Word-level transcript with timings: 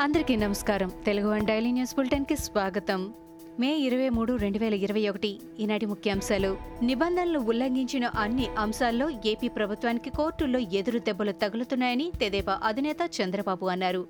అందరికీ 0.00 0.36
నమస్కారం. 0.36 0.92
Telugu 1.06 1.30
one 1.30 1.46
daily 1.46 1.72
news 1.72 1.94
బులెటిన్కి 1.96 2.36
స్వాగతం. 2.36 3.14
మే 3.60 3.76
ఇరవై 3.76 4.08
మూడు 4.08 4.36
రెండు 4.36 4.58
వేల 4.58 4.74
ఇరవై 4.74 5.08
ఒకటి 5.08 5.40
ఈనాటి 5.60 5.86
ముఖ్యాంశాలు. 5.86 6.58
నిబంధనలు 6.82 7.38
ఉల్లంఘించిన 7.38 8.06
అన్ని 8.06 8.46
అంశాల్లో 8.58 9.10
ఏపీ 9.10 9.48
ప్రభుత్వానికి 9.48 10.10
కోర్టుల్లో 10.10 10.58
ఎదురు 10.58 10.98
దెబ్బలు 10.98 11.32
తగులుతున్నాయని 11.32 12.12
తెదేపా 12.20 12.60
అధినేత 12.64 12.96
చంద్రబాబు 13.22 13.66
అన్నారు. 13.66 14.06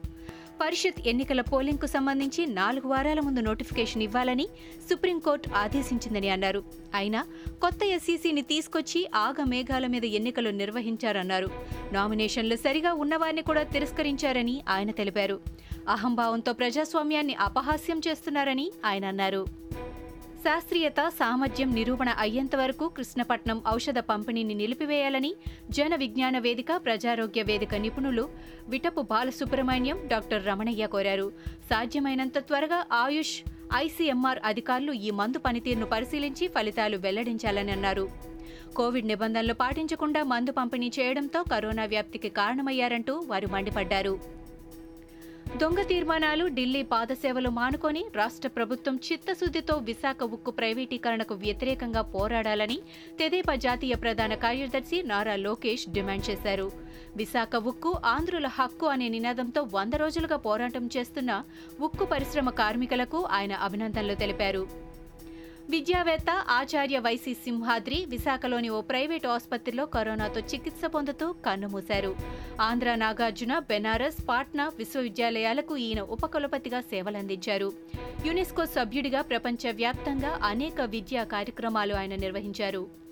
పరిషత్ 0.60 1.08
ఎన్నికల 1.08 1.40
పోలింగ్కు 1.40 1.86
సంబంధించి 1.86 2.46
నాలుగు 2.46 2.88
వారాల 2.88 3.20
ముందు 3.20 3.40
నోటిఫికేషన్ 3.40 4.02
ఇవ్వాలని 4.02 4.48
సుప్రీంకోర్టు 4.90 5.50
ఆదేశించిందని 5.54 6.28
అన్నారు. 6.28 6.64
అయినా 6.94 7.26
కొత్త 7.62 7.78
ఎస్సీసీని 7.84 8.42
తీసుకొచ్చి 8.42 9.10
ఆగ 9.14 9.44
మేఘాల 9.44 9.86
మీద 9.86 10.04
ఎన్నికలు 10.04 10.50
నిర్వహించారన్నారు. 10.50 11.48
నామినేషన్లు 11.92 12.56
సరిగా 12.56 12.92
ఉన్నవారిని 12.92 13.42
కూడా 13.42 13.62
తిరస్కరించారని 13.62 14.60
ఆయన 14.68 14.90
తెలిపారు. 14.90 15.40
అహంభావంతో 15.88 16.52
ప్రజాస్వామ్యాన్ని 16.52 17.34
అపహాస్యం 17.34 18.00
చేస్తున్నారని 18.08 18.72
ఆయన 18.84 19.04
అన్నారు. 19.04 19.67
శాస్త్రీయత 20.42 21.00
సామర్థ్యం 21.08 21.74
నిరూపణ 21.74 22.08
అయ్యేంత 22.08 22.56
వరకు 22.56 22.88
కృష్ణపట్నం 22.88 23.62
ఔషధ 23.68 23.98
పంపిణీని 23.98 24.54
నిలిపివేయాలని 24.54 25.34
జన 25.70 25.94
విజ్ఞాన 25.94 26.38
వేదిక 26.38 26.66
ప్రజారోగ్య 26.76 27.42
వేదిక 27.42 27.74
నిపుణులు 27.74 28.28
విటపు 28.68 29.00
బాలసుబ్రహ్మణ్యం 29.00 29.98
డాక్టర్ 30.06 30.46
రమణయ్య 30.46 30.86
కోరారు. 30.86 31.32
సాధ్యమైనంత 31.70 32.38
త్వరగా 32.38 32.86
ఆయుష్ 32.92 33.42
ఐసీఎంఆర్ 33.74 34.38
అధికారులు 34.44 34.92
ఈ 34.92 35.10
మందు 35.10 35.38
పనితీరును 35.38 35.86
పరిశీలించి 35.86 36.48
ఫలితాలు 36.48 36.96
వెల్లడించాలని 36.96 37.72
అన్నారు. 37.72 38.08
కోవిడ్ 38.76 39.06
నిబంధనలు 39.06 39.54
పాటించకుండా 39.54 40.22
మందు 40.22 40.52
పంపిణీ 40.52 40.90
చేయడంతో 40.98 41.42
కరోనా 41.42 41.84
వ్యాప్తికి 41.84 42.28
కారణమయ్యారంటూ 42.28 43.24
వారు 43.26 43.46
మండిపడ్డారు. 43.46 44.37
దొంగ 45.56 45.80
తీర్మానాలు 45.82 46.48
ఢిల్లీ 46.56 46.82
పాదసేవలు 46.90 47.50
మానుకొని 47.58 48.02
రాష్ట్ర 48.16 48.48
ప్రభుత్వం 48.48 48.96
చిత్తశుద్దితో 49.06 49.74
విశాఖ 49.88 50.22
ఉక్కు 50.36 50.50
ప్రైవేటీకరణకు 50.50 51.34
వ్యతిరేకంగా 51.34 52.02
పోరాడాలని 52.14 52.78
తెదేపా 53.18 53.54
జాతీయ 53.54 53.94
ప్రధాన 53.94 54.34
కార్యదర్శి 54.34 55.02
నారా 55.02 55.36
లోకేష్ 55.36 55.84
డిమాండ్ 55.90 56.26
చేశారు. 56.30 56.72
విశాఖ 57.16 57.56
ఉక్కు 57.70 57.92
ఆంధ్రుల 58.14 58.46
హక్కు 58.58 58.86
అనే 58.86 59.08
నినాదంతో 59.08 59.62
వంద 59.76 59.94
రోజులుగా 59.94 60.36
పోరాటం 60.36 60.90
చేస్తున్న 60.96 61.42
ఉక్కు 61.80 62.04
పరిశ్రమ 62.04 62.50
కార్మికులకు 62.50 63.24
ఆయన 63.38 63.52
అభినందనలు 63.52 64.14
తెలిపారు. 64.14 64.87
విద్యావేత్త 65.70 66.30
ఆచార్య 66.30 66.98
వైసీ 66.98 67.34
సింహాద్రి 67.34 68.04
విశాఖలోని 68.08 68.68
ఓ 68.68 68.80
ప్రైవేట్ 68.80 69.26
ఆసుపత్రిలో 69.26 69.86
కరోనాతో 69.86 70.40
చికిత్స 70.40 70.86
పొందుతూ 70.86 71.32
కన్నుమూశారు. 71.32 72.16
ఆంధ్ర 72.60 72.94
నాగార్జున 72.94 73.58
బెనారస్ 73.58 74.28
పాట్నా 74.28 74.70
విశ్వవిద్యాలయాలకు 74.78 75.76
ఈయన 75.76 76.00
ఉపకులపతిగా 76.00 76.80
సేవలందించారు. 76.80 77.72
యునెస్కో 78.26 78.66
సభ్యుడిగా 78.66 79.22
ప్రపంచవ్యాప్తంగా 79.22 80.40
అనేక 80.44 80.80
విద్యా 80.80 81.24
కార్యక్రమాలు 81.24 81.94
ఆయన 81.94 82.14
నిర్వహించారు. 82.14 83.07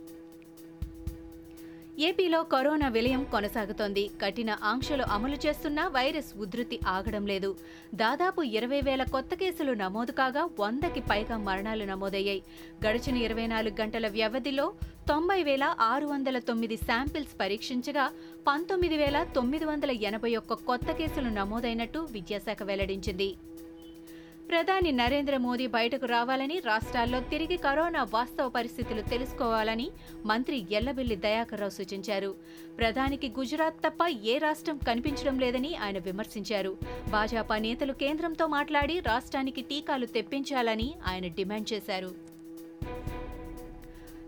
ఏపీలో 1.98 2.42
కరోనా 2.42 2.88
విలయం 2.88 3.24
కొనసాగుతోంది. 3.24 4.10
కఠిన 4.22 4.56
ఆంక్షలు 4.62 5.02
అమలు 5.02 5.36
చేస్తున్నా 5.46 5.88
వైరస్ 5.88 6.38
ఉధృతి 6.38 6.80
ఆగడం 6.86 7.26
లేదు. 7.26 7.56
దాదాపు 7.94 8.42
ఇరవై 8.42 8.80
వేల 8.80 9.02
కొత్త 9.04 9.34
కేసులు 9.34 9.72
నమోదు 9.72 10.12
కాగా 10.12 10.48
వందకి 10.60 11.00
పైగా 11.00 11.36
మరణాలు 11.36 11.84
నమోదయ్యాయి. 11.84 12.42
గడిచిన 12.86 13.16
ఇరవై 13.16 13.46
నాలుగు 13.46 13.80
గంటల 13.80 14.08
వ్యవధిలో 14.08 14.72
తొంభై 15.08 15.42
వేల 15.42 15.74
ఆరు 15.80 16.06
వందల 16.06 16.38
తొమ్మిది 16.38 16.76
శాంపిల్స్ 16.76 17.40
పరీక్షించగా 17.40 18.10
పంతొమ్మిది 18.46 18.96
వేల 18.96 19.26
తొమ్మిది 19.34 19.64
వందల 19.64 19.90
ఎనభై 19.90 20.36
ఒక్క 20.36 20.54
కొత్త 20.54 20.92
కేసులు 20.92 21.28
నమోదైనట్టు 21.28 22.08
విద్యాశాఖ 22.12 22.62
వెల్లడించింది. 22.62 23.34
ప్రధాని 24.50 24.92
నరేంద్ర 24.92 25.36
మోదీ 25.36 25.66
బయటకు 25.66 26.06
రావాలని 26.06 26.60
రాష్ట్రాల్లో 26.66 27.20
తిరిగి 27.20 27.56
కరోనా 27.56 28.02
వాస్తవ 28.02 28.48
పరిస్థితులు 28.48 29.02
తెలుసుకోవాలని 29.02 29.90
మంత్రి 30.26 30.66
ఎల్లబెల్లి 30.70 31.16
దయాకర్రావు 31.16 31.70
సూచించారు. 31.70 32.34
ప్రధానికి 32.78 33.28
గుజరాత్ 33.28 33.74
తప్ప 33.74 34.06
ఏ 34.24 34.38
రాష్ట్రం 34.38 34.78
కనిపించడం 34.78 35.38
లేదని 35.38 35.76
ఆయన 35.76 35.98
విమర్శించారు. 35.98 36.76
భాజపా 37.10 37.58
నేతలు 37.58 37.92
కేంద్రంతో 37.92 38.46
మాట్లాడి 38.46 39.00
రాష్ట్రానికి 39.00 39.60
టీకాలు 39.62 40.06
తెప్పించాలని 40.06 40.94
ఆయన 41.06 41.26
డిమాండ్ 41.26 41.72
చేశారు. 41.72 42.35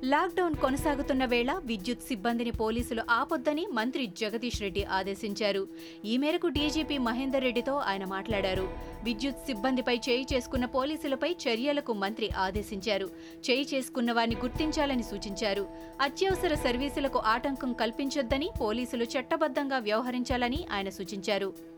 లాక్డౌన్ 0.05 0.55
కొనసాగుతున్న 0.55 1.25
వేళ 1.25 1.61
విద్యుత్ 1.65 2.01
సిబ్బందిని 2.01 2.51
పోలీసులు 2.51 3.03
ఆపొద్దని 3.11 3.67
మంత్రి 3.67 4.07
జగదీష్ 4.07 4.63
రెడ్డి 4.63 4.85
ఆదేశించారు. 4.85 5.69
ఈ 6.05 6.17
మేరకు 6.17 6.47
డీజీపీ 6.47 6.99
మహేందర్ 6.99 7.43
రెడ్డితో 7.43 7.75
ఆయన 7.75 8.05
మాట్లాడారు. 8.05 8.69
విద్యుత్ 9.05 9.47
సిబ్బందిపై 9.47 9.97
చేయి 10.09 10.27
చేసుకున్న 10.33 10.65
పోలీసులపై 10.65 11.37
చర్యలకు 11.49 11.93
మంత్రి 11.93 12.31
ఆదేశించారు. 12.31 13.09
చేయి 13.51 13.69
చేసుకున్న 13.75 14.13
వారిని 14.13 14.37
గుర్తించాలని 14.37 15.03
సూచించారు. 15.03 15.67
అత్యవసర 16.01 16.55
సర్వీసులకు 16.55 17.19
ఆటంకం 17.19 17.73
కల్పించొద్దని 17.73 18.51
పోలీసులు 18.61 19.05
చట్టబద్ధంగా 19.05 19.79
వ్యవహరించాలని 19.79 20.67
ఆయన 20.73 20.89
సూచించారు. 20.89 21.78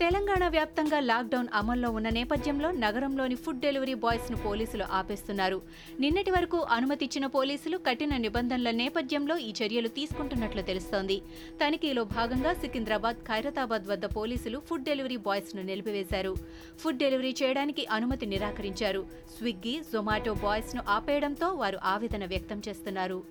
తెలంగాణ 0.00 0.48
వ్యాప్తంగా 0.48 1.00
లాక్డౌన్ 1.00 1.46
అమల్లో 1.54 1.90
ఉన్న 1.90 2.08
నేపథ్యంలో 2.08 2.70
నగరంలోని 2.70 3.34
ఫుడ్ 3.34 3.60
డెలివరీ 3.60 3.94
బాయ్స్ను 3.94 4.36
పోలీసులు 4.36 4.84
ఆపేస్తున్నారు. 4.92 5.62
నిన్నటి 6.00 6.30
వరకు 6.30 6.58
అనుమతిచ్చిన 6.58 7.26
పోలీసులు 7.26 7.78
కఠిన 7.78 8.16
నిబంధనల 8.16 8.70
నేపథ్యంలో 8.70 9.38
ఈ 9.38 9.52
చర్యలు 9.62 9.88
తీసుకుంటున్నట్లు 9.88 10.62
తెలుస్తోంది. 10.62 11.22
తనిఖీలో 11.64 12.04
భాగంగా 12.04 12.54
సికింద్రాబాద్ 12.54 13.16
ఖైరతాబాద్ 13.16 13.86
వద్ద 13.86 14.04
పోలీసులు 14.04 14.58
ఫుడ్ 14.58 14.84
డెలివరీ 14.84 15.16
బాయ్స్ను 15.16 15.62
నిలిపివేశారు. 15.62 16.36
ఫుడ్ 16.78 16.98
డెలివరీ 16.98 17.34
చేయడానికి 17.42 17.86
అనుమతి 17.90 18.26
నిరాకరించారు. 18.26 19.06
స్విగ్గీ 19.38 19.80
జొమాటో 19.92 20.34
బాయ్స్ను 20.34 20.82
ఆపేయడంతో 20.88 21.48
వారు 21.48 21.78
ఆవేదన 21.84 22.24
వ్యక్తం 22.24 22.62
చేస్తున్నారు. 22.68 23.22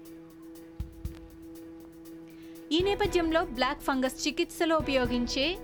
ఈ 2.71 2.81
నేపథ్యంలో 2.83 3.45
బ్లాక్ 3.45 3.81
ఫంగస్ 3.81 4.27
చికిత్సలో 4.27 4.77
ఉపయోగించే 4.77 5.57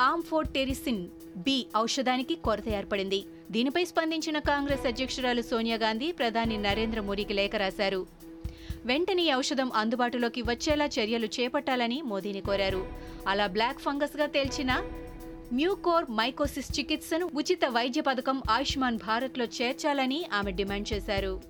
ఆంఫోటెరిసిన్ 0.00 1.08
బి 1.36 1.66
ఔషధానికి 1.76 2.34
కొరత 2.34 2.68
ఏర్పడింది. 2.68 3.24
దీనిపై 3.50 3.84
స్పందించిన 3.84 4.38
కాంగ్రెస్ 4.38 4.86
అధ్యక్షురాలు 4.86 5.42
సోనియా 5.42 5.76
గాంధీ 5.76 6.12
ప్రధాని 6.12 6.56
నరేంద్ర 6.58 7.00
మోడీకి 7.00 7.34
లేఖ 7.34 7.56
రాశారు. 7.56 8.06
వెంటనే 8.84 9.22
ఈ 9.22 9.34
ఔషధం 9.34 9.72
అందుబాటులోకి 9.74 10.42
వచ్చేలా 10.42 10.84
చర్యలు 10.86 11.26
చేపట్టాలని 11.26 12.02
మోదీని 12.02 12.40
కోరారు. 12.40 12.86
అలా 13.28 13.46
బ్లాక్ 13.46 13.78
ఫంగస్గా 13.78 14.26
తేల్చిన 14.26 14.82
మ్యూకోర్ 15.52 16.04
మైకోసిస్ 16.10 16.78
చికిత్సను 16.78 17.30
ఉచిత 17.34 17.64
వైద్య 17.68 18.00
పథకం 18.00 18.42
ఆయుష్మాన్ 18.50 18.98
భారత్లో 19.06 19.44
చేర్చాలని 19.44 20.24
ఆమె 20.34 20.50
డిమాండ్ 20.52 20.92
చేశారు. 20.92 21.40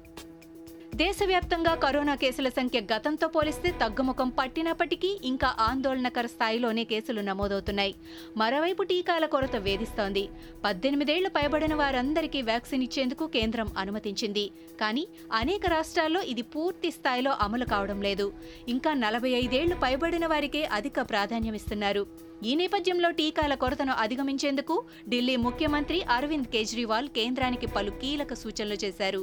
దేశవ్యాప్తంగా 0.99 1.75
కరోనా 1.75 2.15
కేసుల 2.15 2.49
సంఖ్య 2.49 2.81
గతంతో 2.93 3.29
పోలిస్తే 3.29 3.71
తగ్గుముఖం 3.83 4.29
పట్టినప్పటికీ 4.39 5.21
ఇంకా 5.25 5.55
ఆందోళనకర 5.59 6.27
స్థాయిలోనే 6.27 6.85
కేసులు 6.85 7.21
నమోదవుతున్నాయి. 7.21 7.95
మరోవైపు 8.37 8.83
టీకాల 8.83 9.27
కొరత 9.27 9.57
వేధిస్తోంది. 9.57 10.29
పద్దెనిమిదేళ్ళు 10.65 11.29
పైబడిన 11.29 11.75
వారందరికీ 11.75 12.43
వ్యాక్సిన్ 12.43 12.83
ఇచ్చేందుకు 12.83 13.27
కేంద్రం 13.27 13.69
అనుమతించింది. 13.79 14.51
కానీ 14.81 15.09
అనేక 15.41 15.67
రాష్ట్రాల్లో 15.67 16.23
ఇది 16.23 16.43
పూర్తి 16.43 16.91
స్థాయిలో 16.91 17.35
అమలు 17.47 17.65
కావడం 17.65 18.03
లేదు. 18.03 18.33
ఇంకా 18.69 18.95
నలభై 18.95 19.31
ఐదేళ్ళు 19.43 19.77
పైబడిన 19.85 20.27
వారికే 20.27 20.65
అధిక 20.65 21.01
ప్రాధాన్యమిస్తున్నారు 21.01 22.07
ఈ 22.43 22.55
నేపథ్యంలో 22.55 23.11
టీకాల 23.11 23.55
కొరతను 23.55 23.93
అధిగమించేందుకు 23.93 24.85
ఢిల్లీ 25.09 25.37
ముఖ్యమంత్రి 25.37 26.03
అరవింద్ 26.17 26.47
కేజ్రీవాల్ 26.47 27.09
కేంద్రానికి 27.09 27.67
పలు 27.67 27.91
కీలక 28.03 28.35
సూచనలు 28.35 28.79
చేశారు. 28.85 29.23